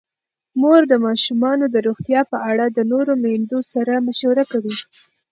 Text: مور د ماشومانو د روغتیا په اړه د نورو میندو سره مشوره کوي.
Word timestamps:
مور 0.61 0.81
د 0.91 0.93
ماشومانو 1.05 1.65
د 1.73 1.75
روغتیا 1.87 2.21
په 2.31 2.37
اړه 2.51 2.65
د 2.69 2.79
نورو 2.91 3.13
میندو 3.23 3.59
سره 3.73 3.93
مشوره 4.07 4.43
کوي. 4.51 4.75